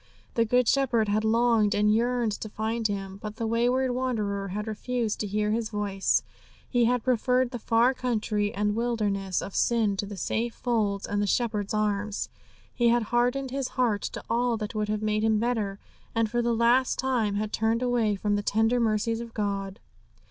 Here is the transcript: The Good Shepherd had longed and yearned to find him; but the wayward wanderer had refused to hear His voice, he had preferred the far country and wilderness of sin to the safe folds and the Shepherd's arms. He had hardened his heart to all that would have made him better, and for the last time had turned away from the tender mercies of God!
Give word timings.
The 0.33 0.45
Good 0.45 0.67
Shepherd 0.67 1.09
had 1.09 1.23
longed 1.23 1.75
and 1.75 1.93
yearned 1.93 2.31
to 2.31 2.49
find 2.49 2.87
him; 2.87 3.19
but 3.21 3.35
the 3.35 3.45
wayward 3.45 3.91
wanderer 3.91 4.47
had 4.47 4.65
refused 4.65 5.19
to 5.19 5.27
hear 5.27 5.51
His 5.51 5.69
voice, 5.69 6.23
he 6.67 6.85
had 6.85 7.03
preferred 7.03 7.51
the 7.51 7.59
far 7.59 7.93
country 7.93 8.51
and 8.51 8.75
wilderness 8.75 9.43
of 9.43 9.53
sin 9.55 9.95
to 9.97 10.07
the 10.07 10.17
safe 10.17 10.55
folds 10.55 11.05
and 11.05 11.21
the 11.21 11.27
Shepherd's 11.27 11.75
arms. 11.75 12.29
He 12.73 12.87
had 12.89 13.03
hardened 13.13 13.51
his 13.51 13.67
heart 13.77 14.01
to 14.13 14.23
all 14.27 14.57
that 14.57 14.73
would 14.73 14.89
have 14.89 15.03
made 15.03 15.23
him 15.23 15.37
better, 15.37 15.77
and 16.15 16.31
for 16.31 16.41
the 16.41 16.55
last 16.55 16.97
time 16.97 17.35
had 17.35 17.53
turned 17.53 17.83
away 17.83 18.15
from 18.15 18.35
the 18.35 18.41
tender 18.41 18.79
mercies 18.79 19.21
of 19.21 19.35
God! 19.35 19.79